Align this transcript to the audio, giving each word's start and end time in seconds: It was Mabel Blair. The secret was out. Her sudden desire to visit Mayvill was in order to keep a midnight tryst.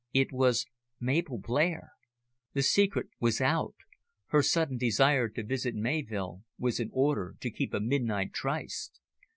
It 0.15 0.31
was 0.33 0.65
Mabel 0.99 1.37
Blair. 1.37 1.91
The 2.53 2.63
secret 2.63 3.09
was 3.19 3.39
out. 3.39 3.75
Her 4.29 4.41
sudden 4.41 4.75
desire 4.79 5.29
to 5.29 5.43
visit 5.43 5.75
Mayvill 5.75 6.41
was 6.57 6.79
in 6.79 6.89
order 6.91 7.35
to 7.39 7.51
keep 7.51 7.71
a 7.71 7.79
midnight 7.79 8.33
tryst. 8.33 8.99